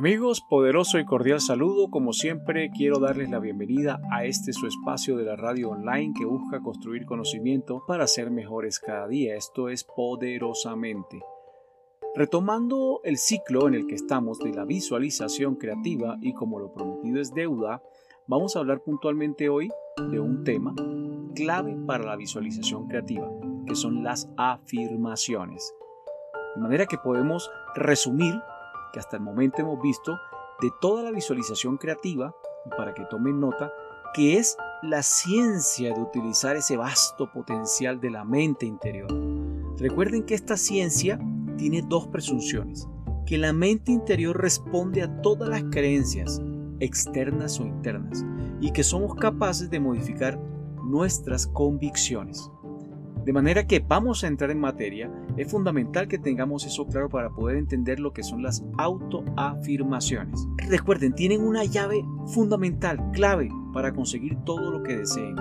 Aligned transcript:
Amigos, 0.00 0.40
poderoso 0.40 0.98
y 0.98 1.04
cordial 1.04 1.42
saludo. 1.42 1.90
Como 1.90 2.14
siempre, 2.14 2.70
quiero 2.70 3.00
darles 3.00 3.28
la 3.28 3.38
bienvenida 3.38 4.00
a 4.10 4.24
este 4.24 4.54
su 4.54 4.66
espacio 4.66 5.14
de 5.18 5.24
la 5.24 5.36
radio 5.36 5.68
online 5.68 6.14
que 6.18 6.24
busca 6.24 6.62
construir 6.62 7.04
conocimiento 7.04 7.84
para 7.86 8.06
ser 8.06 8.30
mejores 8.30 8.80
cada 8.80 9.06
día. 9.06 9.36
Esto 9.36 9.68
es 9.68 9.84
poderosamente. 9.84 11.20
Retomando 12.14 13.02
el 13.04 13.18
ciclo 13.18 13.68
en 13.68 13.74
el 13.74 13.86
que 13.86 13.94
estamos 13.94 14.38
de 14.38 14.54
la 14.54 14.64
visualización 14.64 15.56
creativa 15.56 16.16
y 16.22 16.32
como 16.32 16.58
lo 16.58 16.72
prometido 16.72 17.20
es 17.20 17.34
deuda, 17.34 17.82
vamos 18.26 18.56
a 18.56 18.60
hablar 18.60 18.80
puntualmente 18.80 19.50
hoy 19.50 19.68
de 20.10 20.18
un 20.18 20.44
tema 20.44 20.74
clave 21.34 21.76
para 21.86 22.04
la 22.04 22.16
visualización 22.16 22.88
creativa, 22.88 23.30
que 23.66 23.74
son 23.74 24.02
las 24.02 24.30
afirmaciones. 24.38 25.74
De 26.56 26.62
manera 26.62 26.86
que 26.86 26.96
podemos 26.96 27.50
resumir 27.74 28.32
que 28.92 28.98
hasta 28.98 29.16
el 29.16 29.22
momento 29.22 29.62
hemos 29.62 29.80
visto 29.80 30.18
de 30.60 30.70
toda 30.80 31.02
la 31.02 31.10
visualización 31.10 31.76
creativa, 31.76 32.34
y 32.66 32.70
para 32.70 32.94
que 32.94 33.04
tomen 33.06 33.40
nota, 33.40 33.72
que 34.14 34.36
es 34.36 34.56
la 34.82 35.02
ciencia 35.02 35.94
de 35.94 36.00
utilizar 36.00 36.56
ese 36.56 36.76
vasto 36.76 37.30
potencial 37.32 38.00
de 38.00 38.10
la 38.10 38.24
mente 38.24 38.66
interior. 38.66 39.08
Recuerden 39.78 40.24
que 40.24 40.34
esta 40.34 40.56
ciencia 40.56 41.18
tiene 41.56 41.82
dos 41.82 42.08
presunciones, 42.08 42.88
que 43.26 43.38
la 43.38 43.52
mente 43.52 43.92
interior 43.92 44.40
responde 44.40 45.02
a 45.02 45.22
todas 45.22 45.48
las 45.48 45.62
creencias, 45.70 46.40
externas 46.80 47.60
o 47.60 47.64
internas, 47.64 48.24
y 48.60 48.72
que 48.72 48.82
somos 48.82 49.14
capaces 49.14 49.70
de 49.70 49.80
modificar 49.80 50.38
nuestras 50.84 51.46
convicciones. 51.46 52.50
De 53.24 53.32
manera 53.34 53.66
que 53.66 53.80
vamos 53.80 54.24
a 54.24 54.28
entrar 54.28 54.50
en 54.50 54.60
materia, 54.60 55.10
es 55.36 55.50
fundamental 55.50 56.08
que 56.08 56.18
tengamos 56.18 56.64
eso 56.64 56.86
claro 56.86 57.08
para 57.08 57.30
poder 57.30 57.56
entender 57.58 58.00
lo 58.00 58.12
que 58.12 58.22
son 58.22 58.42
las 58.42 58.64
autoafirmaciones. 58.78 60.46
Recuerden, 60.68 61.14
tienen 61.14 61.42
una 61.42 61.64
llave 61.64 62.02
fundamental, 62.26 63.10
clave, 63.12 63.50
para 63.72 63.92
conseguir 63.92 64.36
todo 64.44 64.70
lo 64.70 64.82
que 64.82 64.96
deseen. 64.96 65.36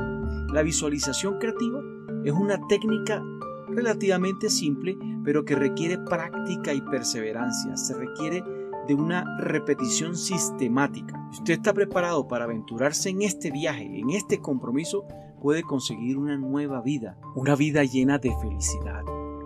La 0.54 0.62
visualización 0.62 1.40
creativa 1.40 1.82
es 2.26 2.34
una 2.34 2.60
técnica 2.68 3.24
relativamente 3.70 4.50
simple, 4.50 4.98
pero 5.24 5.46
que 5.46 5.56
requiere 5.56 5.98
práctica 5.98 6.74
y 6.74 6.82
perseverancia. 6.82 7.78
Se 7.78 7.94
requiere 7.94 8.44
de 8.88 8.94
una 8.94 9.24
repetición 9.40 10.18
sistemática. 10.18 11.16
Si 11.32 11.40
usted 11.40 11.54
está 11.54 11.74
preparado 11.74 12.28
para 12.28 12.46
aventurarse 12.46 13.10
en 13.10 13.22
este 13.22 13.52
viaje, 13.52 13.86
en 13.86 14.10
este 14.10 14.40
compromiso, 14.40 15.06
puede 15.40 15.64
conseguir 15.64 16.18
una 16.18 16.38
nueva 16.38 16.82
vida, 16.82 17.18
una 17.36 17.56
vida 17.56 17.84
llena 17.84 18.18
de 18.18 18.36
felicidad, 18.42 19.04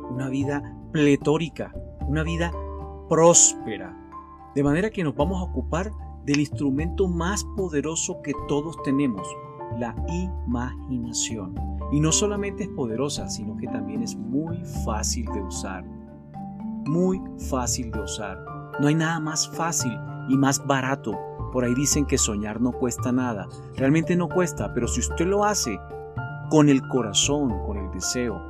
una 0.10 0.30
vida 0.30 0.76
pletórica, 0.92 1.74
una 2.08 2.24
vida 2.24 2.52
próspera. 3.10 3.98
De 4.56 4.64
manera 4.64 4.90
que 4.90 5.04
nos 5.04 5.16
vamos 5.16 5.40
a 5.40 5.52
ocupar 5.52 5.92
del 6.26 6.40
instrumento 6.40 7.08
más 7.08 7.44
poderoso 7.56 8.22
que 8.22 8.34
todos 8.48 8.82
tenemos, 8.84 9.28
la 9.78 9.96
imaginación. 10.08 11.56
Y 11.92 12.00
no 12.00 12.12
solamente 12.12 12.64
es 12.64 12.70
poderosa, 12.70 13.30
sino 13.30 13.58
que 13.58 13.68
también 13.68 14.04
es 14.04 14.16
muy 14.16 14.58
fácil 14.86 15.26
de 15.34 15.42
usar. 15.42 15.84
Muy 16.86 17.22
fácil 17.50 17.92
de 17.92 18.02
usar. 18.02 18.38
No 18.80 18.88
hay 18.88 18.96
nada 18.96 19.20
más 19.20 19.50
fácil 19.56 19.92
y 20.30 20.38
más 20.38 20.66
barato 20.66 21.18
por 21.54 21.64
ahí 21.64 21.76
dicen 21.76 22.08
que 22.08 22.18
soñar 22.18 22.60
no 22.60 22.72
cuesta 22.72 23.12
nada. 23.12 23.48
Realmente 23.78 24.16
no 24.16 24.28
cuesta, 24.28 24.74
pero 24.74 24.88
si 24.88 25.02
usted 25.02 25.28
lo 25.28 25.46
hace 25.46 25.80
con 26.50 26.68
el 26.68 26.82
corazón, 26.88 27.64
con 27.68 27.78
el 27.78 27.92
deseo, 27.92 28.42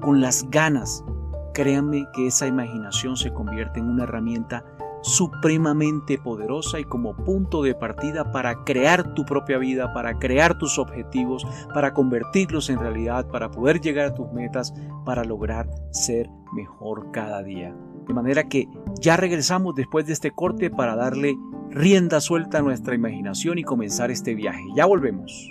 con 0.00 0.20
las 0.20 0.48
ganas, 0.48 1.04
créanme 1.52 2.06
que 2.14 2.28
esa 2.28 2.46
imaginación 2.46 3.16
se 3.16 3.32
convierte 3.32 3.80
en 3.80 3.90
una 3.90 4.04
herramienta 4.04 4.64
supremamente 5.02 6.18
poderosa 6.18 6.78
y 6.78 6.84
como 6.84 7.16
punto 7.16 7.62
de 7.62 7.74
partida 7.74 8.30
para 8.30 8.62
crear 8.62 9.14
tu 9.14 9.24
propia 9.24 9.58
vida, 9.58 9.92
para 9.92 10.16
crear 10.20 10.56
tus 10.56 10.78
objetivos, 10.78 11.44
para 11.74 11.92
convertirlos 11.92 12.70
en 12.70 12.78
realidad, 12.78 13.26
para 13.26 13.50
poder 13.50 13.80
llegar 13.80 14.06
a 14.06 14.14
tus 14.14 14.30
metas, 14.32 14.72
para 15.04 15.24
lograr 15.24 15.68
ser 15.90 16.28
mejor 16.52 17.10
cada 17.10 17.42
día. 17.42 17.76
De 18.06 18.14
manera 18.14 18.48
que 18.48 18.68
ya 19.00 19.16
regresamos 19.16 19.74
después 19.74 20.06
de 20.06 20.12
este 20.12 20.30
corte 20.30 20.70
para 20.70 20.94
darle 20.94 21.36
rienda 21.70 22.20
suelta 22.20 22.58
a 22.58 22.62
nuestra 22.62 22.94
imaginación 22.94 23.58
y 23.58 23.64
comenzar 23.64 24.10
este 24.10 24.34
viaje. 24.34 24.62
Ya 24.76 24.86
volvemos. 24.86 25.50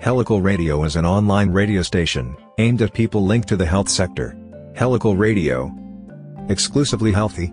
Helical 0.00 0.40
Radio 0.40 0.84
is 0.84 0.96
an 0.96 1.04
online 1.04 1.52
radio 1.52 1.82
station 1.82 2.34
aimed 2.56 2.80
at 2.80 2.92
people 2.94 3.20
linked 3.20 3.48
to 3.48 3.56
the 3.56 3.66
health 3.66 3.88
sector. 3.88 4.34
Helical 4.74 5.16
Radio. 5.16 5.70
Exclusively 6.48 7.12
healthy. 7.12 7.52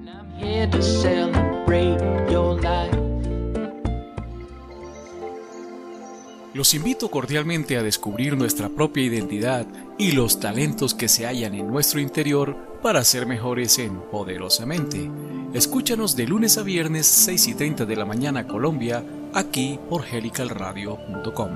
Los 6.53 6.73
invito 6.73 7.11
cordialmente 7.11 7.75
a 7.75 7.83
descubrir 7.83 8.37
nuestra 8.37 8.69
propia 8.69 9.03
identidad 9.03 9.67
y 9.97 10.13
los 10.13 10.39
talentos 10.39 10.93
que 10.93 11.09
se 11.09 11.25
hallan 11.25 11.53
en 11.55 11.67
nuestro 11.67 11.99
interior 11.99 12.74
para 12.85 13.03
ser 13.03 13.25
mejores 13.25 13.79
en 13.79 13.99
Poderosamente. 14.11 15.09
Escúchanos 15.55 16.15
de 16.15 16.27
lunes 16.27 16.59
a 16.59 16.61
viernes 16.61 17.07
6 17.07 17.47
y 17.47 17.53
30 17.55 17.87
de 17.87 17.95
la 17.95 18.05
mañana 18.05 18.45
Colombia, 18.45 19.03
aquí 19.33 19.79
por 19.89 20.05
helicalradio.com. 20.05 21.49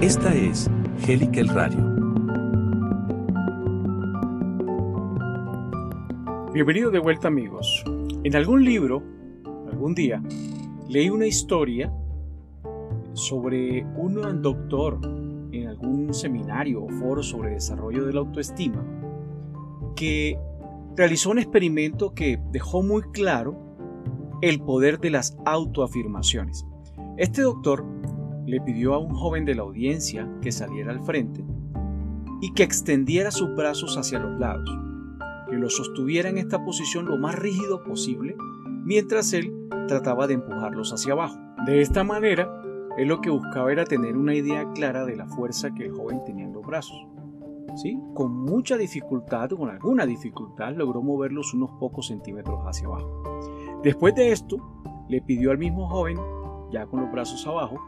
Esta 0.00 0.34
es 0.34 0.68
Helical 1.06 1.50
Radio. 1.50 1.78
Bienvenido 6.52 6.90
de 6.90 6.98
vuelta 6.98 7.28
amigos. 7.28 7.84
En 8.24 8.34
algún 8.34 8.64
libro 8.64 9.04
un 9.78 9.94
día 9.94 10.20
leí 10.88 11.10
una 11.10 11.28
historia 11.28 11.92
sobre 13.12 13.84
un 13.94 14.42
doctor 14.42 15.21
algún 16.12 16.14
seminario 16.14 16.84
o 16.84 16.88
foro 16.88 17.22
sobre 17.22 17.52
desarrollo 17.52 18.04
de 18.04 18.12
la 18.12 18.20
autoestima 18.20 18.84
que 19.96 20.38
realizó 20.96 21.30
un 21.30 21.38
experimento 21.38 22.14
que 22.14 22.38
dejó 22.50 22.82
muy 22.82 23.02
claro 23.12 23.56
el 24.42 24.60
poder 24.60 24.98
de 25.00 25.10
las 25.10 25.36
autoafirmaciones. 25.46 26.66
Este 27.16 27.42
doctor 27.42 27.84
le 28.46 28.60
pidió 28.60 28.94
a 28.94 28.98
un 28.98 29.14
joven 29.14 29.44
de 29.44 29.54
la 29.54 29.62
audiencia 29.62 30.28
que 30.42 30.52
saliera 30.52 30.92
al 30.92 31.00
frente 31.00 31.44
y 32.40 32.52
que 32.52 32.64
extendiera 32.64 33.30
sus 33.30 33.54
brazos 33.54 33.96
hacia 33.96 34.18
los 34.18 34.38
lados, 34.38 34.68
que 35.48 35.56
lo 35.56 35.70
sostuviera 35.70 36.28
en 36.28 36.38
esta 36.38 36.64
posición 36.64 37.06
lo 37.06 37.16
más 37.16 37.38
rígido 37.38 37.84
posible, 37.84 38.36
mientras 38.84 39.32
él 39.32 39.52
trataba 39.86 40.26
de 40.26 40.34
empujarlos 40.34 40.92
hacia 40.92 41.12
abajo. 41.12 41.38
De 41.66 41.80
esta 41.80 42.02
manera, 42.02 42.50
él 42.98 43.08
lo 43.08 43.20
que 43.20 43.30
buscaba 43.30 43.72
era 43.72 43.84
tener 43.84 44.16
una 44.16 44.34
idea 44.34 44.70
clara 44.72 45.04
de 45.04 45.16
la 45.16 45.26
fuerza 45.26 45.72
que 45.72 45.86
el 45.86 45.92
joven 45.92 46.22
tenía 46.24 46.44
en 46.44 46.52
los 46.52 46.66
brazos. 46.66 47.06
¿Sí? 47.76 47.98
Con 48.14 48.32
mucha 48.32 48.76
dificultad, 48.76 49.50
con 49.50 49.70
alguna 49.70 50.04
dificultad, 50.04 50.74
logró 50.74 51.00
moverlos 51.00 51.54
unos 51.54 51.70
pocos 51.80 52.08
centímetros 52.08 52.60
hacia 52.66 52.86
abajo. 52.86 53.22
Después 53.82 54.14
de 54.14 54.30
esto, 54.30 54.58
le 55.08 55.22
pidió 55.22 55.50
al 55.50 55.58
mismo 55.58 55.88
joven, 55.88 56.18
ya 56.70 56.86
con 56.86 57.00
los 57.00 57.10
brazos 57.10 57.46
abajo, 57.46 57.80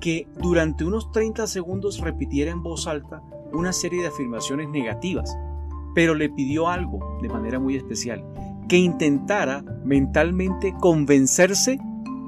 que 0.00 0.26
durante 0.40 0.84
unos 0.84 1.10
30 1.12 1.46
segundos 1.46 2.00
repitiera 2.00 2.50
en 2.50 2.62
voz 2.62 2.86
alta 2.86 3.22
una 3.52 3.72
serie 3.72 4.02
de 4.02 4.08
afirmaciones 4.08 4.68
negativas, 4.68 5.36
pero 5.94 6.14
le 6.14 6.30
pidió 6.30 6.68
algo 6.68 7.18
de 7.20 7.28
manera 7.28 7.58
muy 7.58 7.76
especial, 7.76 8.24
que 8.68 8.76
intentara 8.76 9.62
mentalmente 9.84 10.74
convencerse 10.80 11.78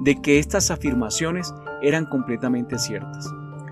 de 0.01 0.15
que 0.15 0.39
estas 0.39 0.71
afirmaciones 0.71 1.53
eran 1.81 2.05
completamente 2.05 2.77
ciertas. 2.77 3.29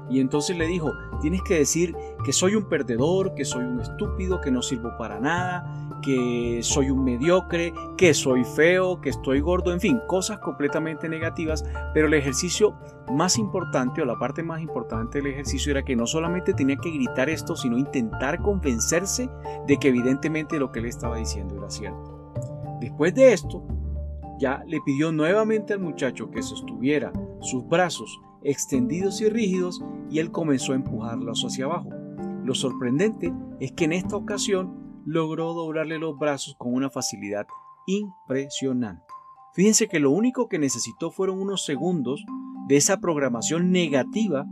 Y 0.09 0.19
entonces 0.19 0.57
le 0.57 0.65
dijo, 0.65 0.93
tienes 1.21 1.41
que 1.43 1.55
decir 1.55 1.95
que 2.23 2.33
soy 2.33 2.55
un 2.55 2.67
perdedor, 2.67 3.35
que 3.35 3.45
soy 3.45 3.63
un 3.63 3.79
estúpido, 3.79 4.41
que 4.41 4.49
no 4.49 4.61
sirvo 4.61 4.97
para 4.97 5.19
nada, 5.19 5.89
que 6.01 6.59
soy 6.63 6.89
un 6.89 7.03
mediocre, 7.03 7.73
que 7.95 8.13
soy 8.13 8.43
feo, 8.43 8.99
que 9.01 9.09
estoy 9.09 9.39
gordo, 9.39 9.71
en 9.71 9.79
fin, 9.79 9.99
cosas 10.07 10.39
completamente 10.39 11.07
negativas, 11.07 11.63
pero 11.93 12.07
el 12.07 12.13
ejercicio 12.15 12.75
más 13.11 13.37
importante 13.37 14.01
o 14.01 14.05
la 14.05 14.17
parte 14.17 14.41
más 14.41 14.61
importante 14.61 15.19
del 15.19 15.31
ejercicio 15.31 15.71
era 15.71 15.83
que 15.83 15.95
no 15.95 16.07
solamente 16.07 16.53
tenía 16.53 16.77
que 16.77 16.91
gritar 16.91 17.29
esto, 17.29 17.55
sino 17.55 17.77
intentar 17.77 18.41
convencerse 18.41 19.29
de 19.67 19.77
que 19.77 19.89
evidentemente 19.89 20.59
lo 20.59 20.71
que 20.71 20.79
él 20.79 20.85
estaba 20.85 21.17
diciendo 21.17 21.55
era 21.57 21.69
cierto. 21.69 22.33
Después 22.79 23.13
de 23.13 23.33
esto, 23.33 23.63
ya 24.39 24.63
le 24.65 24.79
pidió 24.85 25.11
nuevamente 25.11 25.73
al 25.73 25.81
muchacho 25.81 26.31
que 26.31 26.41
sostuviera 26.41 27.11
sus 27.41 27.67
brazos 27.67 28.19
extendidos 28.43 29.21
y 29.21 29.29
rígidos 29.29 29.83
y 30.09 30.19
él 30.19 30.31
comenzó 30.31 30.73
a 30.73 30.75
empujarlos 30.75 31.43
hacia 31.43 31.65
abajo. 31.65 31.89
Lo 32.43 32.55
sorprendente 32.55 33.33
es 33.59 33.71
que 33.73 33.85
en 33.85 33.93
esta 33.93 34.15
ocasión 34.15 35.01
logró 35.05 35.53
doblarle 35.53 35.99
los 35.99 36.17
brazos 36.17 36.55
con 36.57 36.73
una 36.73 36.89
facilidad 36.89 37.47
impresionante. 37.87 39.03
Fíjense 39.53 39.87
que 39.87 39.99
lo 39.99 40.11
único 40.11 40.47
que 40.47 40.59
necesitó 40.59 41.11
fueron 41.11 41.39
unos 41.41 41.65
segundos 41.65 42.23
de 42.67 42.77
esa 42.77 42.99
programación 42.99 43.71
negativa 43.71 44.45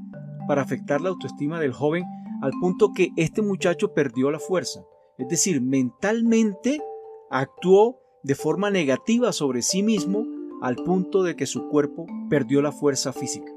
para 0.47 0.61
afectar 0.61 1.01
la 1.01 1.09
autoestima 1.09 1.59
del 1.59 1.73
joven 1.73 2.03
al 2.41 2.51
punto 2.59 2.91
que 2.93 3.11
este 3.15 3.41
muchacho 3.41 3.93
perdió 3.93 4.31
la 4.31 4.39
fuerza. 4.39 4.81
Es 5.17 5.27
decir, 5.27 5.61
mentalmente 5.61 6.81
actuó 7.29 7.99
de 8.23 8.35
forma 8.35 8.69
negativa 8.69 9.31
sobre 9.31 9.61
sí 9.61 9.83
mismo 9.83 10.25
al 10.61 10.75
punto 10.75 11.23
de 11.23 11.35
que 11.35 11.45
su 11.45 11.67
cuerpo 11.69 12.05
perdió 12.29 12.61
la 12.61 12.71
fuerza 12.71 13.13
física. 13.13 13.51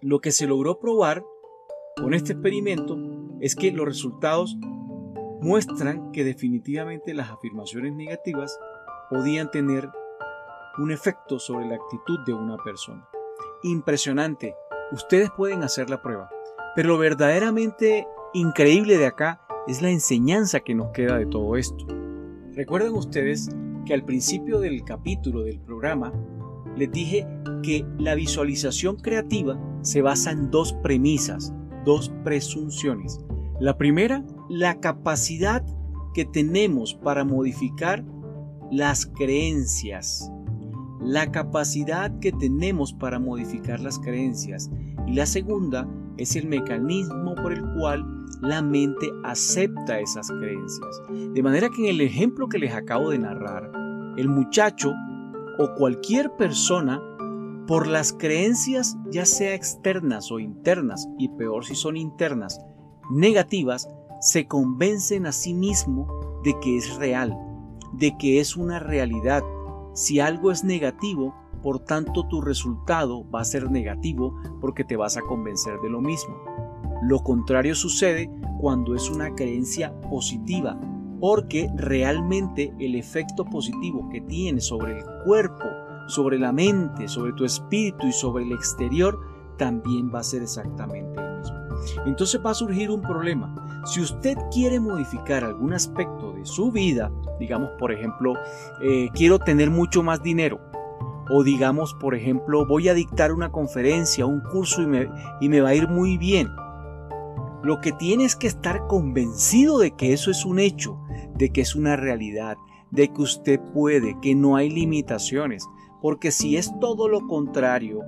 Lo 0.00 0.20
que 0.20 0.32
se 0.32 0.46
logró 0.46 0.78
probar 0.78 1.24
con 1.96 2.14
este 2.14 2.32
experimento 2.32 2.96
es 3.40 3.54
que 3.56 3.72
los 3.72 3.86
resultados 3.86 4.56
muestran 5.40 6.12
que 6.12 6.24
definitivamente 6.24 7.14
las 7.14 7.30
afirmaciones 7.30 7.94
negativas 7.94 8.58
podían 9.08 9.50
tener 9.50 9.88
un 10.78 10.92
efecto 10.92 11.38
sobre 11.38 11.66
la 11.66 11.76
actitud 11.76 12.20
de 12.26 12.32
una 12.32 12.56
persona. 12.58 13.08
Impresionante, 13.62 14.54
ustedes 14.92 15.30
pueden 15.30 15.62
hacer 15.62 15.90
la 15.90 16.00
prueba, 16.00 16.30
pero 16.74 16.90
lo 16.90 16.98
verdaderamente 16.98 18.06
increíble 18.32 18.96
de 18.96 19.06
acá 19.06 19.40
es 19.66 19.82
la 19.82 19.90
enseñanza 19.90 20.60
que 20.60 20.74
nos 20.74 20.92
queda 20.92 21.18
de 21.18 21.26
todo 21.26 21.56
esto. 21.56 21.86
Recuerden 22.52 22.94
ustedes 22.94 23.48
que 23.84 23.94
al 23.94 24.04
principio 24.04 24.60
del 24.60 24.84
capítulo 24.84 25.42
del 25.42 25.60
programa 25.60 26.12
les 26.76 26.90
dije 26.90 27.26
que 27.62 27.84
la 27.98 28.14
visualización 28.14 28.96
creativa 28.96 29.60
se 29.82 30.02
basa 30.02 30.30
en 30.30 30.50
dos 30.50 30.72
premisas, 30.82 31.52
dos 31.84 32.12
presunciones. 32.24 33.20
La 33.58 33.76
primera, 33.76 34.24
la 34.48 34.80
capacidad 34.80 35.64
que 36.14 36.24
tenemos 36.24 36.94
para 36.94 37.24
modificar 37.24 38.04
las 38.70 39.06
creencias. 39.06 40.30
La 41.02 41.30
capacidad 41.30 42.18
que 42.20 42.32
tenemos 42.32 42.92
para 42.92 43.18
modificar 43.18 43.80
las 43.80 43.98
creencias. 43.98 44.70
Y 45.06 45.14
la 45.14 45.26
segunda 45.26 45.88
es 46.18 46.36
el 46.36 46.46
mecanismo 46.46 47.34
por 47.34 47.52
el 47.52 47.62
cual 47.78 48.19
la 48.40 48.62
mente 48.62 49.10
acepta 49.24 50.00
esas 50.00 50.30
creencias. 50.30 51.02
De 51.34 51.42
manera 51.42 51.68
que 51.68 51.82
en 51.82 51.94
el 51.94 52.00
ejemplo 52.00 52.48
que 52.48 52.58
les 52.58 52.74
acabo 52.74 53.10
de 53.10 53.18
narrar, 53.18 53.70
el 54.16 54.28
muchacho 54.28 54.92
o 55.58 55.74
cualquier 55.74 56.30
persona 56.36 57.02
por 57.66 57.86
las 57.86 58.12
creencias 58.12 58.96
ya 59.10 59.24
sea 59.24 59.54
externas 59.54 60.32
o 60.32 60.40
internas, 60.40 61.08
y 61.18 61.28
peor 61.28 61.64
si 61.64 61.74
son 61.74 61.96
internas, 61.96 62.60
negativas, 63.10 63.88
se 64.20 64.46
convencen 64.46 65.26
a 65.26 65.32
sí 65.32 65.54
mismo 65.54 66.40
de 66.42 66.58
que 66.60 66.76
es 66.76 66.96
real, 66.96 67.38
de 67.92 68.16
que 68.18 68.40
es 68.40 68.56
una 68.56 68.78
realidad. 68.78 69.42
Si 69.94 70.20
algo 70.20 70.50
es 70.50 70.64
negativo, 70.64 71.34
por 71.62 71.78
tanto 71.80 72.26
tu 72.26 72.40
resultado 72.40 73.28
va 73.30 73.40
a 73.40 73.44
ser 73.44 73.70
negativo 73.70 74.34
porque 74.60 74.84
te 74.84 74.96
vas 74.96 75.16
a 75.16 75.22
convencer 75.22 75.78
de 75.80 75.90
lo 75.90 76.00
mismo. 76.00 76.36
Lo 77.02 77.20
contrario 77.20 77.74
sucede 77.74 78.30
cuando 78.60 78.94
es 78.94 79.08
una 79.10 79.34
creencia 79.34 79.92
positiva, 80.02 80.78
porque 81.20 81.70
realmente 81.76 82.72
el 82.78 82.94
efecto 82.94 83.44
positivo 83.44 84.08
que 84.10 84.20
tiene 84.22 84.60
sobre 84.60 84.98
el 84.98 85.04
cuerpo, 85.24 85.64
sobre 86.08 86.38
la 86.38 86.52
mente, 86.52 87.08
sobre 87.08 87.32
tu 87.32 87.44
espíritu 87.44 88.06
y 88.06 88.12
sobre 88.12 88.44
el 88.44 88.52
exterior, 88.52 89.18
también 89.56 90.10
va 90.12 90.20
a 90.20 90.24
ser 90.24 90.42
exactamente 90.42 91.20
el 91.20 91.38
mismo. 91.38 91.58
Entonces 92.06 92.40
va 92.44 92.50
a 92.50 92.54
surgir 92.54 92.90
un 92.90 93.02
problema. 93.02 93.82
Si 93.84 94.00
usted 94.00 94.36
quiere 94.52 94.80
modificar 94.80 95.44
algún 95.44 95.72
aspecto 95.72 96.32
de 96.32 96.44
su 96.44 96.70
vida, 96.70 97.10
digamos 97.38 97.70
por 97.78 97.92
ejemplo, 97.92 98.34
eh, 98.82 99.08
quiero 99.14 99.38
tener 99.38 99.70
mucho 99.70 100.02
más 100.02 100.22
dinero, 100.22 100.60
o 101.30 101.44
digamos 101.44 101.94
por 101.94 102.14
ejemplo, 102.14 102.66
voy 102.66 102.88
a 102.88 102.94
dictar 102.94 103.32
una 103.32 103.50
conferencia, 103.50 104.26
un 104.26 104.40
curso 104.40 104.82
y 104.82 104.86
me, 104.86 105.10
y 105.40 105.48
me 105.48 105.60
va 105.60 105.70
a 105.70 105.74
ir 105.74 105.88
muy 105.88 106.18
bien. 106.18 106.48
Lo 107.62 107.80
que 107.80 107.92
tiene 107.92 108.24
es 108.24 108.36
que 108.36 108.46
estar 108.46 108.86
convencido 108.86 109.78
de 109.78 109.90
que 109.92 110.12
eso 110.12 110.30
es 110.30 110.44
un 110.44 110.58
hecho, 110.58 110.98
de 111.34 111.50
que 111.50 111.60
es 111.60 111.74
una 111.74 111.96
realidad, 111.96 112.56
de 112.90 113.12
que 113.12 113.22
usted 113.22 113.60
puede, 113.72 114.16
que 114.20 114.34
no 114.34 114.56
hay 114.56 114.70
limitaciones. 114.70 115.66
Porque 116.00 116.30
si 116.30 116.56
es 116.56 116.72
todo 116.80 117.08
lo 117.08 117.26
contrario, 117.26 118.00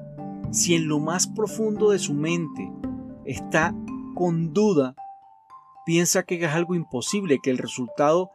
si 0.51 0.75
en 0.75 0.89
lo 0.89 0.99
más 0.99 1.27
profundo 1.27 1.91
de 1.91 1.99
su 1.99 2.15
mente 2.15 2.73
está 3.25 3.75
con 4.15 4.53
duda, 4.53 4.95
piensa 5.85 6.23
que 6.23 6.43
es 6.43 6.51
algo 6.51 6.75
imposible, 6.75 7.39
que 7.43 7.51
el 7.51 7.59
resultado 7.59 8.31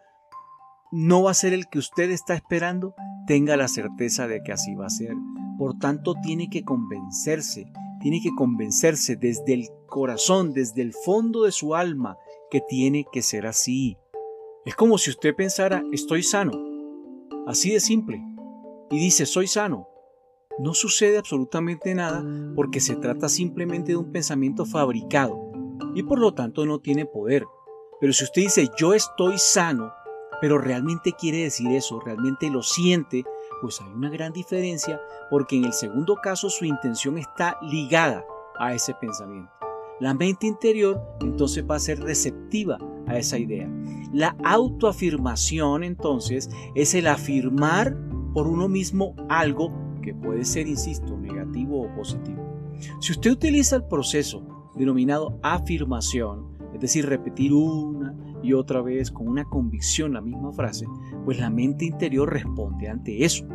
no 0.92 1.24
va 1.24 1.32
a 1.32 1.36
ser 1.36 1.54
el 1.54 1.68
que 1.68 1.80
usted 1.80 2.12
está 2.12 2.34
esperando, 2.36 2.94
tenga 3.26 3.58
la 3.58 3.68
certeza 3.68 4.28
de 4.28 4.42
que 4.44 4.52
así 4.52 4.76
va 4.76 4.86
a 4.86 4.92
ser. 4.92 5.14
Por 5.58 5.78
tanto, 5.80 6.16
tiene 6.22 6.50
que 6.50 6.64
convencerse, 6.64 7.72
tiene 8.02 8.22
que 8.22 8.34
convencerse 8.36 9.16
desde 9.16 9.54
el 9.54 9.70
corazón, 9.88 10.54
desde 10.54 10.82
el 10.82 10.94
fondo 10.94 11.44
de 11.44 11.52
su 11.52 11.76
alma, 11.76 12.18
que 12.50 12.62
tiene 12.62 13.06
que 13.12 13.22
ser 13.22 13.48
así. 13.48 13.98
Es 14.66 14.76
como 14.76 14.98
si 14.98 15.10
usted 15.10 15.36
pensara, 15.36 15.84
estoy 15.92 16.24
sano. 16.24 16.52
Así 17.46 17.72
de 17.72 17.80
simple. 17.80 18.22
Y 18.92 18.98
dice, 18.98 19.26
soy 19.26 19.48
sano. 19.48 19.88
No 20.60 20.74
sucede 20.74 21.18
absolutamente 21.18 21.94
nada 21.94 22.26
porque 22.56 22.80
se 22.80 22.96
trata 22.96 23.30
simplemente 23.30 23.92
de 23.92 23.98
un 23.98 24.12
pensamiento 24.12 24.66
fabricado 24.66 25.48
y 25.94 26.04
por 26.04 26.20
lo 26.20 26.34
tanto 26.34 26.66
no 26.66 26.80
tiene 26.80 27.06
poder. 27.06 27.46
Pero 28.00 28.14
si 28.14 28.24
usted 28.24 28.44
dice, 28.44 28.68
yo 28.78 28.94
estoy 28.94 29.38
sano, 29.38 29.92
pero 30.42 30.58
realmente 30.58 31.14
quiere 31.14 31.40
decir 31.40 31.72
eso, 31.72 32.00
realmente 32.00 32.50
lo 32.50 32.62
siente, 32.62 33.24
pues 33.62 33.82
hay 33.82 33.92
una 33.92 34.10
gran 34.10 34.34
diferencia 34.34 35.02
porque 35.30 35.58
en 35.58 35.66
el 35.66 35.74
segundo 35.74 36.16
caso 36.16 36.50
su 36.50 36.66
intención 36.66 37.18
está 37.18 37.58
ligada 37.62 38.26
a 38.60 38.74
ese 38.74 38.94
pensamiento. 38.96 39.52
La 40.00 40.14
mente 40.14 40.46
interior 40.46 41.02
entonces 41.22 41.66
va 41.70 41.76
a 41.76 41.80
ser 41.80 42.00
receptiva 42.00 42.78
a 43.08 43.18
esa 43.18 43.40
idea. 43.40 43.68
La 44.14 44.36
autoafirmación 44.44 45.84
entonces 45.84 46.50
es 46.76 46.94
el 46.94 47.08
afirmar 47.08 47.98
por 48.34 48.48
uno 48.48 48.68
mismo 48.68 49.16
algo 49.30 49.72
que 50.04 50.14
puede 50.14 50.46
ser, 50.46 50.68
insisto, 50.68 51.18
negativo 51.18 51.82
o 51.82 51.96
positivo. 51.96 52.44
Si 53.00 53.12
usted 53.12 53.32
utiliza 53.32 53.78
el 53.78 53.86
proceso 53.86 54.72
denominado 54.76 55.40
afirmación, 55.42 56.56
es 56.74 56.80
decir, 56.80 57.08
repetir 57.08 57.54
una 57.54 57.97
y 58.44 58.54
otra 58.54 58.82
vez 58.82 59.12
con 59.12 59.28
una 59.28 59.46
convicción 59.46 60.14
la 60.14 60.22
misma 60.22 60.52
frase, 60.52 60.86
pues 61.26 61.40
la 61.40 61.50
mente 61.50 61.86
interior 61.86 62.32
responde 62.32 62.90
ante 62.90 63.26
eso. 63.26 63.46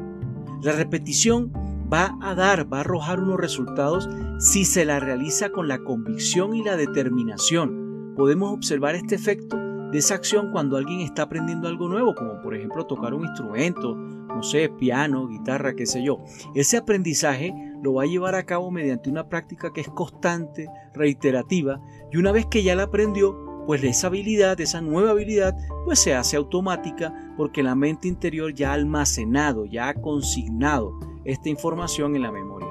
La 0.63 0.73
repetición 0.73 1.53
va 1.93 2.17
a 2.21 2.35
dar, 2.35 2.73
va 2.73 2.79
a 2.79 2.81
arrojar 2.81 3.21
unos 3.21 3.39
resultados 3.39 4.09
si 4.39 4.65
se 4.65 4.85
la 4.85 5.01
realiza 5.01 5.51
con 5.51 5.69
la 5.69 5.79
convicción 5.79 6.55
y 6.55 6.63
la 6.63 6.77
determinación. 6.77 8.15
Podemos 8.17 8.53
observar 8.53 8.95
este 8.95 9.15
efecto 9.15 9.57
de 9.93 9.99
esa 9.99 10.15
acción 10.15 10.53
cuando 10.53 10.79
alguien 10.79 11.01
está 11.01 11.23
aprendiendo 11.23 11.69
algo 11.69 11.89
nuevo, 11.89 12.15
como 12.15 12.41
por 12.41 12.55
ejemplo 12.55 12.87
tocar 12.87 13.13
un 13.13 13.27
instrumento, 13.27 13.95
no 13.95 14.43
sé, 14.43 14.71
piano, 14.71 15.29
guitarra, 15.29 15.75
qué 15.75 15.85
sé 15.85 16.03
yo. 16.03 16.25
Ese 16.55 16.79
aprendizaje 16.79 17.55
lo 17.83 17.95
va 17.95 18.05
a 18.05 18.07
llevar 18.07 18.35
a 18.35 18.45
cabo 18.45 18.71
mediante 18.71 19.11
una 19.11 19.29
práctica 19.29 19.73
que 19.73 19.83
es 19.83 19.89
constante, 19.89 20.69
reiterativa, 20.95 21.81
y 22.11 22.17
una 22.17 22.33
vez 22.33 22.47
que 22.47 22.63
ya 22.63 22.75
la 22.75 22.85
aprendió, 22.85 23.52
pues 23.67 23.83
esa 23.85 24.09
habilidad, 24.09 24.61
esa 24.61 24.81
nueva 24.81 25.11
habilidad, 25.11 25.57
pues 25.85 25.99
se 25.99 26.15
hace 26.15 26.37
automática 26.37 27.15
porque 27.37 27.63
la 27.63 27.75
mente 27.75 28.09
interior 28.09 28.55
ya 28.55 28.71
ha 28.71 28.75
almacenado, 28.75 29.65
ya 29.67 29.89
ha 29.89 29.95
consignado 29.95 30.99
esta 31.25 31.49
información 31.49 32.17
en 32.17 32.23
la 32.23 32.33
memoria. 32.33 32.69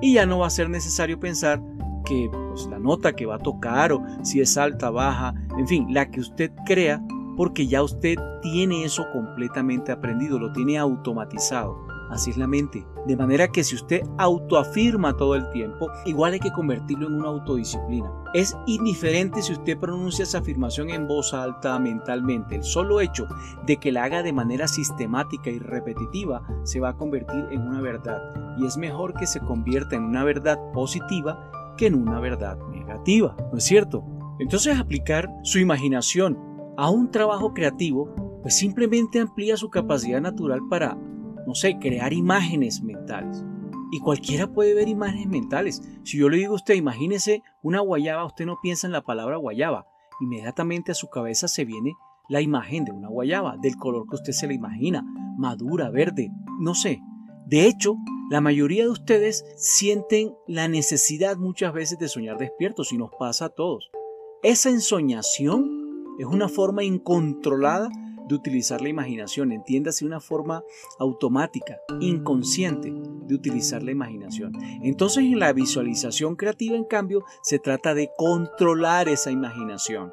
Y 0.00 0.14
ya 0.14 0.26
no 0.26 0.40
va 0.40 0.48
a 0.48 0.50
ser 0.50 0.68
necesario 0.68 1.20
pensar 1.20 1.62
que 2.04 2.28
pues, 2.30 2.66
la 2.66 2.78
nota 2.78 3.12
que 3.12 3.26
va 3.26 3.36
a 3.36 3.38
tocar 3.38 3.92
o 3.92 4.02
si 4.22 4.40
es 4.40 4.56
alta, 4.56 4.90
baja, 4.90 5.34
en 5.58 5.68
fin, 5.68 5.86
la 5.92 6.10
que 6.10 6.20
usted 6.20 6.50
crea, 6.66 7.02
porque 7.36 7.66
ya 7.66 7.82
usted 7.82 8.16
tiene 8.42 8.84
eso 8.84 9.06
completamente 9.12 9.92
aprendido, 9.92 10.38
lo 10.38 10.52
tiene 10.52 10.78
automatizado. 10.78 11.76
Así 12.10 12.30
es 12.30 12.36
la 12.36 12.46
mente. 12.46 12.84
De 13.06 13.16
manera 13.16 13.48
que 13.48 13.64
si 13.64 13.74
usted 13.74 14.02
autoafirma 14.18 15.16
todo 15.16 15.34
el 15.34 15.48
tiempo, 15.50 15.90
igual 16.06 16.34
hay 16.34 16.40
que 16.40 16.52
convertirlo 16.52 17.08
en 17.08 17.14
una 17.14 17.28
autodisciplina. 17.28 18.10
Es 18.32 18.56
indiferente 18.66 19.42
si 19.42 19.52
usted 19.52 19.78
pronuncia 19.78 20.22
esa 20.22 20.38
afirmación 20.38 20.90
en 20.90 21.08
voz 21.08 21.34
alta 21.34 21.78
mentalmente. 21.78 22.56
El 22.56 22.62
solo 22.62 23.00
hecho 23.00 23.26
de 23.66 23.76
que 23.78 23.90
la 23.90 24.04
haga 24.04 24.22
de 24.22 24.32
manera 24.32 24.68
sistemática 24.68 25.50
y 25.50 25.58
repetitiva 25.58 26.42
se 26.62 26.78
va 26.78 26.90
a 26.90 26.96
convertir 26.96 27.46
en 27.50 27.62
una 27.62 27.80
verdad. 27.80 28.20
Y 28.58 28.66
es 28.66 28.76
mejor 28.76 29.14
que 29.14 29.26
se 29.26 29.40
convierta 29.40 29.96
en 29.96 30.04
una 30.04 30.22
verdad 30.22 30.58
positiva 30.72 31.50
que 31.76 31.86
en 31.86 31.94
una 31.94 32.20
verdad 32.20 32.56
negativa. 32.70 33.36
¿No 33.50 33.58
es 33.58 33.64
cierto? 33.64 34.04
Entonces 34.38 34.78
aplicar 34.78 35.28
su 35.42 35.58
imaginación 35.58 36.38
a 36.76 36.88
un 36.88 37.10
trabajo 37.10 37.52
creativo 37.52 38.14
pues 38.42 38.56
simplemente 38.56 39.20
amplía 39.20 39.56
su 39.56 39.70
capacidad 39.70 40.20
natural 40.20 40.60
para 40.68 40.98
no 41.46 41.54
sé, 41.54 41.78
crear 41.78 42.12
imágenes 42.12 42.82
mentales. 42.82 43.44
Y 43.90 44.00
cualquiera 44.00 44.46
puede 44.46 44.74
ver 44.74 44.88
imágenes 44.88 45.28
mentales. 45.28 45.82
Si 46.02 46.18
yo 46.18 46.28
le 46.28 46.38
digo 46.38 46.52
a 46.52 46.56
usted, 46.56 46.74
imagínese 46.74 47.42
una 47.62 47.80
guayaba, 47.80 48.24
usted 48.24 48.46
no 48.46 48.58
piensa 48.62 48.86
en 48.86 48.92
la 48.92 49.02
palabra 49.02 49.36
guayaba. 49.36 49.86
Inmediatamente 50.20 50.92
a 50.92 50.94
su 50.94 51.08
cabeza 51.08 51.48
se 51.48 51.64
viene 51.64 51.92
la 52.28 52.40
imagen 52.40 52.84
de 52.84 52.92
una 52.92 53.08
guayaba, 53.08 53.56
del 53.60 53.76
color 53.76 54.06
que 54.08 54.16
usted 54.16 54.32
se 54.32 54.46
la 54.46 54.54
imagina, 54.54 55.04
madura, 55.36 55.90
verde, 55.90 56.30
no 56.58 56.74
sé. 56.74 57.02
De 57.46 57.66
hecho, 57.66 57.96
la 58.30 58.40
mayoría 58.40 58.84
de 58.84 58.90
ustedes 58.90 59.44
sienten 59.56 60.34
la 60.46 60.68
necesidad 60.68 61.36
muchas 61.36 61.74
veces 61.74 61.98
de 61.98 62.08
soñar 62.08 62.38
despiertos 62.38 62.92
y 62.92 62.96
nos 62.96 63.10
pasa 63.18 63.46
a 63.46 63.48
todos. 63.50 63.90
Esa 64.42 64.70
ensoñación 64.70 66.14
es 66.18 66.24
una 66.24 66.48
forma 66.48 66.82
incontrolada 66.82 67.90
de 68.32 68.36
utilizar 68.38 68.80
la 68.80 68.88
imaginación, 68.88 69.52
entiéndase 69.52 70.06
una 70.06 70.20
forma 70.20 70.64
automática, 70.98 71.78
inconsciente 72.00 72.92
de 72.92 73.34
utilizar 73.34 73.82
la 73.82 73.90
imaginación. 73.90 74.52
Entonces 74.82 75.24
en 75.24 75.38
la 75.38 75.52
visualización 75.52 76.34
creativa, 76.34 76.76
en 76.76 76.84
cambio, 76.84 77.24
se 77.42 77.58
trata 77.58 77.94
de 77.94 78.10
controlar 78.16 79.08
esa 79.08 79.30
imaginación. 79.30 80.10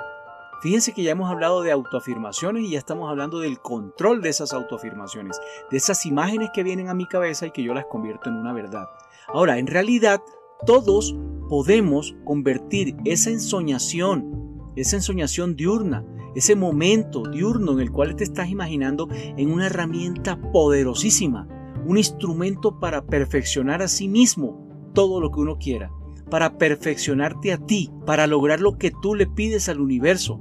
Fíjense 0.62 0.92
que 0.92 1.04
ya 1.04 1.12
hemos 1.12 1.32
hablado 1.32 1.62
de 1.62 1.72
autoafirmaciones 1.72 2.66
y 2.66 2.72
ya 2.72 2.80
estamos 2.80 3.10
hablando 3.10 3.40
del 3.40 3.60
control 3.60 4.22
de 4.22 4.30
esas 4.30 4.52
autoafirmaciones, 4.52 5.40
de 5.72 5.78
esas 5.78 6.06
imágenes 6.06 6.50
que 6.54 6.64
vienen 6.64 6.90
a 6.90 6.94
mi 6.94 7.08
cabeza 7.08 7.48
y 7.48 7.52
que 7.52 7.64
yo 7.64 7.74
las 7.74 7.86
convierto 7.86 8.30
en 8.30 8.36
una 8.36 8.52
verdad. 8.52 8.88
Ahora, 9.30 9.58
en 9.58 9.68
realidad, 9.68 10.22
todos 10.66 11.16
podemos 11.48 12.14
convertir 12.26 12.98
esa 13.06 13.30
ensoñación, 13.30 14.49
esa 14.76 14.96
ensoñación 14.96 15.56
diurna, 15.56 16.06
ese 16.36 16.56
momento 16.56 17.24
diurno 17.24 17.74
en 17.74 17.80
el 17.80 17.92
cual 17.92 18.16
te 18.16 18.24
estás 18.24 18.50
imaginando 18.50 19.08
en 19.12 19.52
una 19.52 19.68
herramienta 19.68 20.40
poderosísima, 20.52 21.48
un 21.86 21.98
instrumento 21.98 22.80
para 22.80 23.06
perfeccionar 23.06 23.82
a 23.82 23.88
sí 23.88 24.08
mismo 24.08 24.92
todo 24.94 25.20
lo 25.20 25.32
que 25.32 25.40
uno 25.40 25.58
quiera, 25.58 25.92
para 26.30 26.58
perfeccionarte 26.58 27.52
a 27.52 27.58
ti, 27.58 27.92
para 28.06 28.28
lograr 28.28 28.60
lo 28.60 28.78
que 28.78 28.92
tú 29.02 29.16
le 29.16 29.28
pides 29.28 29.70
al 29.70 29.80
universo. 29.80 30.40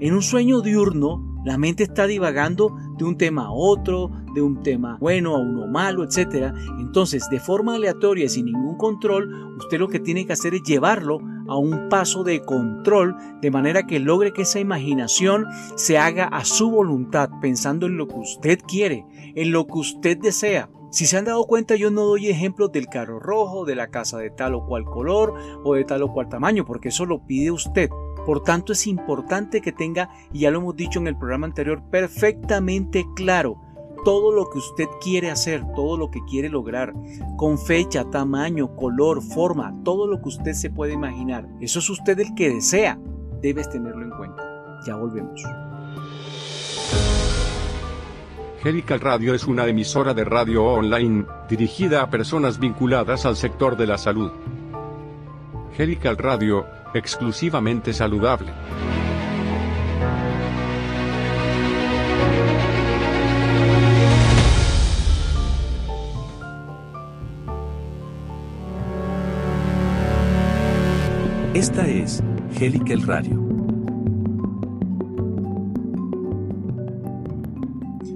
En 0.00 0.14
un 0.14 0.22
sueño 0.22 0.60
diurno, 0.60 1.28
la 1.44 1.58
mente 1.58 1.82
está 1.84 2.06
divagando 2.06 2.76
de 2.96 3.04
un 3.04 3.16
tema 3.16 3.46
a 3.46 3.52
otro, 3.52 4.10
de 4.38 4.42
un 4.42 4.62
tema 4.62 4.96
bueno 5.00 5.34
a 5.34 5.40
uno 5.40 5.66
malo, 5.66 6.04
etc. 6.04 6.52
Entonces, 6.78 7.28
de 7.30 7.40
forma 7.40 7.74
aleatoria 7.74 8.24
y 8.24 8.28
sin 8.28 8.46
ningún 8.46 8.76
control, 8.76 9.56
usted 9.58 9.78
lo 9.78 9.88
que 9.88 10.00
tiene 10.00 10.26
que 10.26 10.32
hacer 10.32 10.54
es 10.54 10.62
llevarlo 10.62 11.20
a 11.48 11.56
un 11.56 11.88
paso 11.88 12.22
de 12.24 12.40
control 12.40 13.16
de 13.40 13.50
manera 13.50 13.86
que 13.86 13.98
logre 13.98 14.32
que 14.32 14.42
esa 14.42 14.60
imaginación 14.60 15.46
se 15.76 15.98
haga 15.98 16.26
a 16.26 16.44
su 16.44 16.70
voluntad, 16.70 17.30
pensando 17.40 17.86
en 17.86 17.96
lo 17.96 18.06
que 18.06 18.16
usted 18.16 18.58
quiere, 18.66 19.04
en 19.34 19.50
lo 19.50 19.66
que 19.66 19.78
usted 19.78 20.18
desea. 20.18 20.70
Si 20.90 21.04
se 21.04 21.18
han 21.18 21.26
dado 21.26 21.44
cuenta, 21.44 21.74
yo 21.76 21.90
no 21.90 22.02
doy 22.02 22.28
ejemplos 22.28 22.72
del 22.72 22.86
carro 22.86 23.18
rojo, 23.18 23.66
de 23.66 23.74
la 23.74 23.88
casa 23.88 24.18
de 24.18 24.30
tal 24.30 24.54
o 24.54 24.64
cual 24.66 24.84
color 24.84 25.34
o 25.64 25.74
de 25.74 25.84
tal 25.84 26.02
o 26.02 26.12
cual 26.12 26.28
tamaño, 26.28 26.64
porque 26.64 26.88
eso 26.88 27.04
lo 27.04 27.26
pide 27.26 27.50
usted. 27.50 27.90
Por 28.24 28.42
tanto, 28.42 28.72
es 28.72 28.86
importante 28.86 29.60
que 29.60 29.72
tenga, 29.72 30.10
y 30.32 30.40
ya 30.40 30.50
lo 30.50 30.58
hemos 30.58 30.76
dicho 30.76 30.98
en 30.98 31.06
el 31.06 31.16
programa 31.16 31.46
anterior, 31.46 31.82
perfectamente 31.90 33.04
claro 33.16 33.67
todo 34.08 34.32
lo 34.32 34.48
que 34.48 34.56
usted 34.56 34.86
quiere 35.02 35.30
hacer, 35.30 35.62
todo 35.76 35.98
lo 35.98 36.10
que 36.10 36.20
quiere 36.24 36.48
lograr, 36.48 36.94
con 37.36 37.58
fecha, 37.58 38.08
tamaño, 38.10 38.74
color, 38.74 39.22
forma, 39.22 39.74
todo 39.84 40.06
lo 40.06 40.22
que 40.22 40.30
usted 40.30 40.54
se 40.54 40.70
puede 40.70 40.94
imaginar. 40.94 41.46
Eso 41.60 41.80
es 41.80 41.90
usted 41.90 42.18
el 42.18 42.34
que 42.34 42.48
desea. 42.48 42.98
Debes 43.42 43.68
tenerlo 43.68 44.02
en 44.02 44.10
cuenta. 44.12 44.42
Ya 44.86 44.96
volvemos. 44.96 45.42
Helical 48.64 49.00
Radio 49.00 49.34
es 49.34 49.46
una 49.46 49.66
emisora 49.66 50.14
de 50.14 50.24
radio 50.24 50.64
online, 50.64 51.26
dirigida 51.46 52.00
a 52.00 52.08
personas 52.08 52.58
vinculadas 52.58 53.26
al 53.26 53.36
sector 53.36 53.76
de 53.76 53.88
la 53.88 53.98
salud. 53.98 54.30
Helical 55.76 56.16
Radio, 56.16 56.64
exclusivamente 56.94 57.92
saludable. 57.92 58.54
Esta 71.58 71.88
es 71.88 72.22
Helical 72.60 73.02
Radio. 73.02 73.44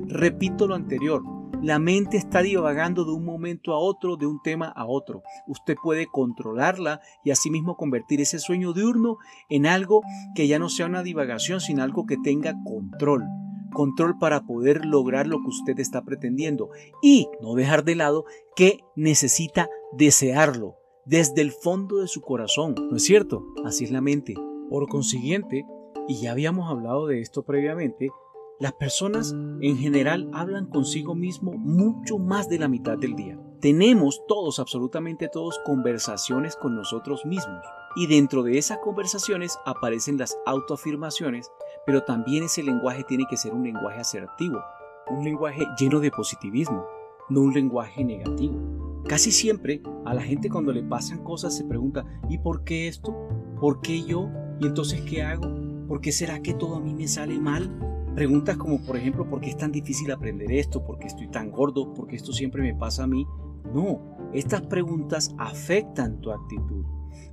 Repito 0.07 0.69
lo 0.69 0.77
anterior, 0.77 1.25
la 1.61 1.81
mente 1.81 2.19
está 2.19 2.43
divagando 2.43 3.05
de 3.05 3.11
un 3.11 3.25
momento 3.25 3.73
a 3.73 3.79
otro, 3.79 4.17
de 4.17 4.27
un 4.27 4.41
tema 4.43 4.69
a 4.69 4.87
otro. 4.87 5.25
Usted 5.49 5.75
puede 5.83 6.07
controlarla 6.07 7.01
y 7.25 7.33
asimismo 7.33 7.77
convertir 7.77 8.21
ese 8.21 8.39
sueño 8.39 8.73
diurno 8.75 9.17
en 9.49 9.67
algo 9.67 10.03
que 10.37 10.47
ya 10.47 10.61
no 10.61 10.69
sea 10.69 10.87
una 10.87 11.03
divagación, 11.03 11.61
sino 11.61 11.83
algo 11.83 12.07
que 12.07 12.19
tenga 12.19 12.55
control. 12.63 13.25
Control 13.73 14.19
para 14.21 14.43
poder 14.43 14.85
lograr 14.85 15.27
lo 15.27 15.41
que 15.41 15.49
usted 15.49 15.81
está 15.81 16.05
pretendiendo 16.05 16.71
y 17.03 17.27
no 17.41 17.57
dejar 17.57 17.83
de 17.83 17.97
lado 17.97 18.25
que 18.55 18.79
necesita 18.95 19.69
desearlo 19.99 20.77
desde 21.05 21.43
el 21.43 21.53
fondo 21.53 21.99
de 21.99 22.09
su 22.09 22.21
corazón. 22.21 22.75
¿No 22.91 22.97
es 22.97 23.05
cierto? 23.05 23.47
Así 23.65 23.85
es 23.85 23.91
la 23.91 24.01
mente. 24.01 24.35
Por 24.69 24.89
consiguiente, 24.89 25.67
y 26.09 26.21
ya 26.21 26.33
habíamos 26.33 26.71
hablado 26.71 27.07
de 27.07 27.21
esto 27.21 27.43
previamente, 27.43 28.11
las 28.59 28.73
personas 28.75 29.35
en 29.61 29.77
general 29.77 30.31
hablan 30.33 30.67
consigo 30.67 31.15
mismo 31.15 31.53
mucho 31.53 32.19
más 32.19 32.49
de 32.49 32.59
la 32.59 32.69
mitad 32.69 32.97
del 32.97 33.17
día. 33.17 33.39
Tenemos 33.61 34.23
todos, 34.27 34.59
absolutamente 34.59 35.29
todos, 35.29 35.59
conversaciones 35.65 36.57
con 36.57 36.75
nosotros 36.75 37.25
mismos. 37.25 37.65
Y 37.97 38.07
dentro 38.07 38.43
de 38.43 38.59
esas 38.59 38.79
conversaciones 38.79 39.59
aparecen 39.67 40.17
las 40.17 40.37
autoafirmaciones, 40.47 41.51
pero 41.87 42.03
también 42.03 42.45
ese 42.45 42.63
lenguaje 42.63 43.05
tiene 43.05 43.25
que 43.29 43.37
ser 43.37 43.53
un 43.53 43.65
lenguaje 43.65 44.01
asertivo, 44.01 44.61
un 45.09 45.25
lenguaje 45.25 45.67
lleno 45.79 46.01
de 46.01 46.11
positivismo, 46.11 46.87
no 47.29 47.41
un 47.41 47.55
lenguaje 47.55 48.05
negativo. 48.05 48.92
Casi 49.09 49.33
siempre 49.33 49.83
a 50.05 50.15
la 50.15 50.23
gente 50.23 50.49
cuando 50.49 50.73
le 50.73 50.83
pasan 50.83 51.23
cosas 51.23 51.57
se 51.57 51.65
pregunta, 51.65 52.05
¿y 52.29 52.39
por 52.39 52.65
qué 52.65 52.89
esto? 52.89 53.15
¿Por 53.61 53.81
qué 53.81 54.03
yo? 54.03 54.31
¿Y 54.61 54.67
entonces 54.67 55.03
qué 55.03 55.23
hago? 55.23 55.49
¿Por 55.89 56.01
qué 56.01 56.13
será 56.13 56.41
que 56.41 56.55
todo 56.55 56.77
a 56.77 56.81
mí 56.81 56.95
me 56.95 57.09
sale 57.09 57.39
mal? 57.39 57.71
Preguntas 58.15 58.57
como, 58.57 58.81
por 58.85 58.97
ejemplo, 58.97 59.29
¿por 59.29 59.41
qué 59.41 59.51
es 59.51 59.57
tan 59.57 59.73
difícil 59.73 60.11
aprender 60.13 60.53
esto? 60.53 60.85
¿Por 60.85 60.99
qué 60.99 61.07
estoy 61.07 61.29
tan 61.29 61.51
gordo? 61.51 61.93
¿Por 61.95 62.07
qué 62.07 62.17
esto 62.17 62.33
siempre 62.33 62.63
me 62.63 62.75
pasa 62.75 63.05
a 63.05 63.07
mí? 63.07 63.27
No, 63.73 64.01
estas 64.33 64.63
preguntas 64.63 65.35
afectan 65.39 66.21
tu 66.21 66.31
actitud. 66.31 66.85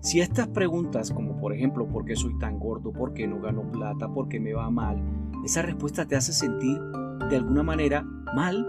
Si 0.01 0.21
estas 0.21 0.47
preguntas, 0.47 1.11
como 1.11 1.37
por 1.37 1.53
ejemplo, 1.53 1.87
¿por 1.87 2.05
qué 2.05 2.15
soy 2.15 2.37
tan 2.39 2.59
gordo? 2.59 2.91
¿Por 2.91 3.13
qué 3.13 3.27
no 3.27 3.41
gano 3.41 3.69
plata? 3.71 4.07
¿Por 4.07 4.29
qué 4.29 4.39
me 4.39 4.53
va 4.53 4.69
mal? 4.69 5.01
Esa 5.43 5.61
respuesta 5.61 6.05
te 6.05 6.15
hace 6.15 6.33
sentir 6.33 6.79
de 7.29 7.35
alguna 7.35 7.63
manera 7.63 8.03
mal, 8.35 8.65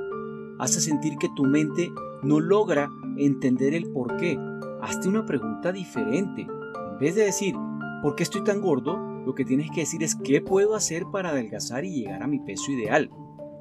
hace 0.60 0.80
sentir 0.80 1.16
que 1.16 1.30
tu 1.30 1.44
mente 1.44 1.90
no 2.22 2.38
logra 2.38 2.90
entender 3.16 3.74
el 3.74 3.90
por 3.90 4.16
qué. 4.18 4.38
Hazte 4.82 5.08
una 5.08 5.24
pregunta 5.24 5.72
diferente. 5.72 6.42
En 6.42 6.98
vez 6.98 7.14
de 7.14 7.24
decir, 7.24 7.54
¿por 8.02 8.14
qué 8.14 8.22
estoy 8.22 8.44
tan 8.44 8.60
gordo? 8.60 8.98
Lo 9.24 9.34
que 9.34 9.44
tienes 9.44 9.70
que 9.70 9.80
decir 9.80 10.02
es 10.02 10.14
qué 10.14 10.42
puedo 10.42 10.74
hacer 10.74 11.04
para 11.10 11.30
adelgazar 11.30 11.84
y 11.84 11.94
llegar 11.94 12.22
a 12.22 12.26
mi 12.26 12.40
peso 12.40 12.70
ideal. 12.72 13.10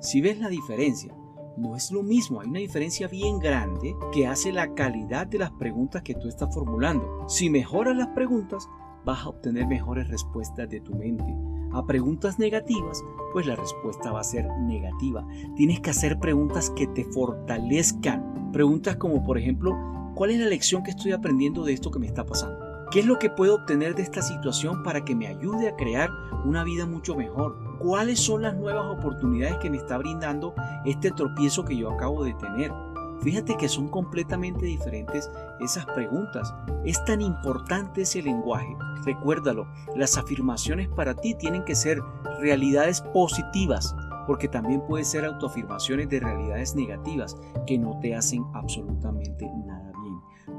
Si 0.01 0.21
ves 0.21 0.39
la 0.39 0.49
diferencia, 0.49 1.15
no 1.57 1.75
es 1.75 1.91
lo 1.91 2.03
mismo, 2.03 2.41
hay 2.41 2.47
una 2.47 2.59
diferencia 2.59 3.07
bien 3.07 3.39
grande 3.39 3.95
que 4.13 4.27
hace 4.27 4.51
la 4.51 4.73
calidad 4.73 5.27
de 5.27 5.39
las 5.39 5.51
preguntas 5.51 6.03
que 6.03 6.15
tú 6.15 6.27
estás 6.27 6.53
formulando. 6.53 7.25
Si 7.27 7.49
mejoras 7.49 7.95
las 7.97 8.07
preguntas, 8.09 8.67
vas 9.05 9.25
a 9.25 9.29
obtener 9.29 9.67
mejores 9.67 10.07
respuestas 10.09 10.69
de 10.69 10.81
tu 10.81 10.95
mente. 10.95 11.35
A 11.71 11.85
preguntas 11.85 12.39
negativas, 12.39 13.03
pues 13.31 13.45
la 13.45 13.55
respuesta 13.55 14.11
va 14.11 14.21
a 14.21 14.23
ser 14.23 14.47
negativa. 14.61 15.25
Tienes 15.55 15.79
que 15.81 15.91
hacer 15.91 16.19
preguntas 16.19 16.71
que 16.71 16.87
te 16.87 17.05
fortalezcan. 17.05 18.51
Preguntas 18.51 18.95
como, 18.95 19.23
por 19.23 19.37
ejemplo, 19.37 19.77
¿cuál 20.15 20.31
es 20.31 20.39
la 20.39 20.47
lección 20.47 20.83
que 20.83 20.91
estoy 20.91 21.11
aprendiendo 21.11 21.63
de 21.63 21.73
esto 21.73 21.91
que 21.91 21.99
me 21.99 22.07
está 22.07 22.25
pasando? 22.25 22.69
¿Qué 22.91 23.01
es 23.01 23.05
lo 23.05 23.19
que 23.19 23.29
puedo 23.29 23.53
obtener 23.53 23.93
de 23.93 24.01
esta 24.01 24.23
situación 24.23 24.81
para 24.81 25.05
que 25.05 25.13
me 25.13 25.27
ayude 25.27 25.69
a 25.69 25.75
crear 25.75 26.09
una 26.43 26.63
vida 26.63 26.87
mucho 26.87 27.15
mejor? 27.15 27.55
¿Cuáles 27.77 28.19
son 28.19 28.41
las 28.41 28.57
nuevas 28.57 28.85
oportunidades 28.87 29.57
que 29.59 29.69
me 29.69 29.77
está 29.77 29.99
brindando 29.99 30.55
este 30.85 31.11
tropiezo 31.11 31.63
que 31.65 31.77
yo 31.77 31.91
acabo 31.91 32.23
de 32.23 32.33
tener? 32.33 32.73
Fíjate 33.21 33.57
que 33.57 33.67
son 33.67 33.89
completamente 33.89 34.65
diferentes 34.65 35.29
esas 35.59 35.85
preguntas. 35.87 36.53
Es 36.85 37.03
tan 37.05 37.21
importante 37.21 38.01
ese 38.01 38.21
lenguaje. 38.21 38.75
Recuérdalo, 39.05 39.67
las 39.95 40.17
afirmaciones 40.17 40.87
para 40.89 41.15
ti 41.15 41.35
tienen 41.35 41.63
que 41.65 41.75
ser 41.75 42.01
realidades 42.39 43.01
positivas, 43.01 43.95
porque 44.27 44.47
también 44.47 44.81
pueden 44.87 45.05
ser 45.05 45.25
autoafirmaciones 45.25 46.09
de 46.09 46.19
realidades 46.19 46.75
negativas 46.75 47.37
que 47.67 47.77
no 47.77 47.99
te 47.99 48.15
hacen 48.15 48.43
absolutamente 48.53 49.45
nada 49.65 49.89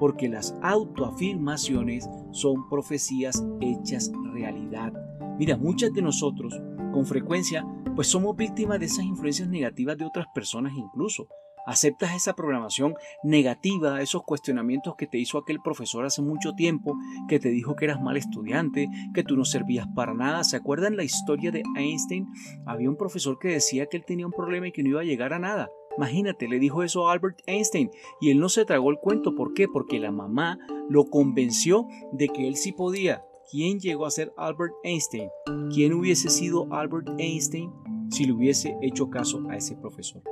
porque 0.01 0.29
las 0.29 0.57
autoafirmaciones 0.63 2.09
son 2.33 2.69
profecías 2.69 3.45
hechas 3.61 4.11
realidad. 4.33 4.93
Mira, 5.39 5.57
muchas 5.57 5.93
de 5.93 6.03
nosotros, 6.03 6.59
con 6.93 7.05
frecuencia, 7.05 7.65
pues 7.95 8.09
somos 8.09 8.35
víctimas 8.35 8.81
de 8.81 8.87
esas 8.87 9.05
influencias 9.05 9.49
negativas 9.49 9.99
de 9.99 10.07
otras 10.07 10.27
personas 10.35 10.73
incluso. 10.75 11.29
Aceptas 11.71 12.17
esa 12.17 12.35
programación 12.35 12.95
negativa, 13.23 14.03
esos 14.03 14.25
cuestionamientos 14.25 14.97
que 14.97 15.07
te 15.07 15.19
hizo 15.19 15.39
aquel 15.39 15.61
profesor 15.61 16.05
hace 16.05 16.21
mucho 16.21 16.55
tiempo, 16.55 16.99
que 17.29 17.39
te 17.39 17.51
dijo 17.51 17.77
que 17.77 17.85
eras 17.85 18.01
mal 18.01 18.17
estudiante, 18.17 18.89
que 19.15 19.23
tú 19.23 19.37
no 19.37 19.45
servías 19.45 19.87
para 19.95 20.13
nada. 20.13 20.43
¿Se 20.43 20.57
acuerdan 20.57 20.97
la 20.97 21.05
historia 21.05 21.53
de 21.53 21.63
Einstein? 21.77 22.27
Había 22.67 22.91
un 22.91 22.97
profesor 22.97 23.39
que 23.39 23.51
decía 23.51 23.87
que 23.87 23.99
él 23.99 24.05
tenía 24.05 24.27
un 24.27 24.33
problema 24.33 24.67
y 24.67 24.73
que 24.73 24.83
no 24.83 24.89
iba 24.89 25.03
a 25.03 25.05
llegar 25.05 25.33
a 25.33 25.39
nada. 25.39 25.71
Imagínate, 25.97 26.49
le 26.49 26.59
dijo 26.59 26.83
eso 26.83 27.09
a 27.09 27.13
Albert 27.13 27.39
Einstein 27.47 27.93
y 28.21 28.33
él 28.33 28.41
no 28.41 28.49
se 28.49 28.65
tragó 28.65 28.91
el 28.91 28.99
cuento. 28.99 29.37
¿Por 29.37 29.55
qué? 29.55 29.69
Porque 29.69 30.01
la 30.01 30.11
mamá 30.11 30.59
lo 30.89 31.05
convenció 31.05 31.87
de 32.11 32.31
que 32.31 32.49
él 32.49 32.57
sí 32.57 32.73
podía 32.73 33.25
¿Quién 33.49 33.79
llegó 33.79 34.07
a 34.07 34.11
ser 34.11 34.33
Albert 34.37 34.75
Einstein? 34.83 35.29
¿Quién 35.73 35.93
hubiese 35.93 36.31
sido 36.31 36.67
Albert 36.73 37.11
Einstein 37.19 37.73
si 38.09 38.25
le 38.25 38.33
hubiese 38.33 38.77
hecho 38.83 39.09
caso 39.11 39.43
a 39.49 39.57
ese 39.57 39.77
profesor? 39.77 40.23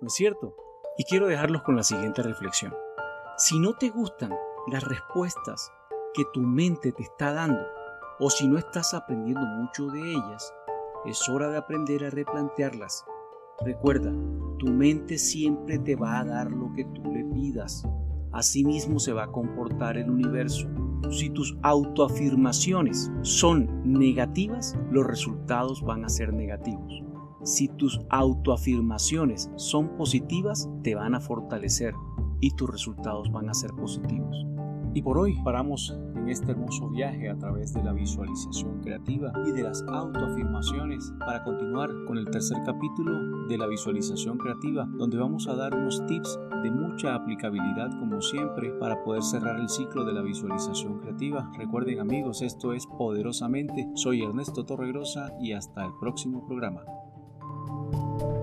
¿No 0.00 0.06
es 0.08 0.14
cierto? 0.14 0.54
Y 1.00 1.04
quiero 1.04 1.28
dejarlos 1.28 1.62
con 1.62 1.76
la 1.76 1.84
siguiente 1.84 2.24
reflexión. 2.24 2.74
Si 3.36 3.60
no 3.60 3.72
te 3.74 3.88
gustan 3.88 4.34
las 4.66 4.82
respuestas 4.82 5.70
que 6.12 6.24
tu 6.34 6.40
mente 6.40 6.90
te 6.90 7.04
está 7.04 7.32
dando, 7.32 7.60
o 8.18 8.28
si 8.30 8.48
no 8.48 8.58
estás 8.58 8.94
aprendiendo 8.94 9.46
mucho 9.46 9.86
de 9.86 10.00
ellas, 10.00 10.52
es 11.06 11.28
hora 11.28 11.50
de 11.50 11.58
aprender 11.58 12.04
a 12.04 12.10
replantearlas. 12.10 13.04
Recuerda, 13.64 14.10
tu 14.58 14.66
mente 14.72 15.18
siempre 15.18 15.78
te 15.78 15.94
va 15.94 16.18
a 16.18 16.24
dar 16.24 16.50
lo 16.50 16.72
que 16.72 16.84
tú 16.86 17.12
le 17.12 17.24
pidas. 17.26 17.86
Asimismo 18.32 18.98
se 18.98 19.12
va 19.12 19.22
a 19.22 19.30
comportar 19.30 19.98
el 19.98 20.10
universo. 20.10 20.66
Si 21.12 21.30
tus 21.30 21.56
autoafirmaciones 21.62 23.08
son 23.22 23.70
negativas, 23.84 24.76
los 24.90 25.06
resultados 25.06 25.80
van 25.80 26.04
a 26.04 26.08
ser 26.08 26.32
negativos. 26.34 27.04
Si 27.44 27.68
tus 27.68 28.00
autoafirmaciones 28.10 29.50
son 29.56 29.96
positivas, 29.96 30.68
te 30.82 30.94
van 30.94 31.14
a 31.14 31.20
fortalecer 31.20 31.94
y 32.40 32.50
tus 32.52 32.68
resultados 32.68 33.30
van 33.30 33.48
a 33.48 33.54
ser 33.54 33.72
positivos. 33.72 34.46
Y 34.94 35.02
por 35.02 35.18
hoy 35.18 35.36
paramos 35.44 35.96
en 36.16 36.28
este 36.28 36.50
hermoso 36.52 36.88
viaje 36.88 37.28
a 37.28 37.38
través 37.38 37.72
de 37.72 37.82
la 37.84 37.92
visualización 37.92 38.80
creativa 38.80 39.32
y 39.46 39.52
de 39.52 39.62
las 39.62 39.84
autoafirmaciones 39.86 41.12
para 41.20 41.44
continuar 41.44 41.90
con 42.06 42.18
el 42.18 42.28
tercer 42.30 42.58
capítulo 42.64 43.46
de 43.46 43.58
la 43.58 43.66
visualización 43.66 44.38
creativa, 44.38 44.88
donde 44.96 45.18
vamos 45.18 45.46
a 45.46 45.54
dar 45.54 45.74
unos 45.74 46.04
tips 46.06 46.38
de 46.62 46.70
mucha 46.70 47.14
aplicabilidad 47.14 47.90
como 47.98 48.20
siempre 48.20 48.72
para 48.80 49.02
poder 49.04 49.22
cerrar 49.22 49.60
el 49.60 49.68
ciclo 49.68 50.04
de 50.04 50.14
la 50.14 50.22
visualización 50.22 50.98
creativa. 50.98 51.50
Recuerden 51.56 52.00
amigos, 52.00 52.42
esto 52.42 52.72
es 52.72 52.86
Poderosamente. 52.86 53.88
Soy 53.94 54.22
Ernesto 54.22 54.64
Torregrosa 54.64 55.32
y 55.40 55.52
hasta 55.52 55.84
el 55.84 55.92
próximo 56.00 56.46
programa. 56.46 56.82
you 57.92 58.37